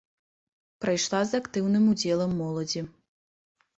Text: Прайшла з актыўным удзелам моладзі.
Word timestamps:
Прайшла 0.85 1.21
з 1.31 1.43
актыўным 1.43 1.85
удзелам 1.93 2.31
моладзі. 2.41 2.81